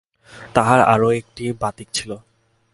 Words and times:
তাঁহার 0.53 0.79
আর-একটি 0.83 1.45
বাতিক 1.61 1.87
ছিল। 1.93 2.11